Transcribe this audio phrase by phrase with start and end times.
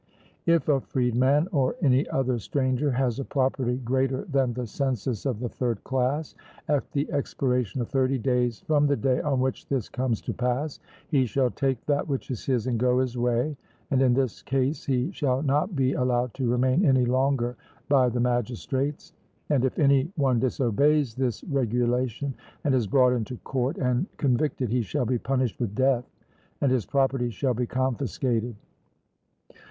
[0.47, 5.39] If a freedman or any other stranger has a property greater than the census of
[5.39, 6.33] the third class,
[6.67, 10.79] at the expiration of thirty days from the day on which this comes to pass,
[11.09, 13.55] he shall take that which is his and go his way,
[13.91, 17.55] and in this case he shall not be allowed to remain any longer
[17.87, 19.13] by the magistrates.
[19.51, 22.33] And if any one disobeys this regulation,
[22.63, 26.09] and is brought into court and convicted, he shall be punished with death,
[26.59, 28.55] and his property shall be confiscated.